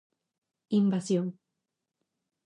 Invasión. 0.81 1.27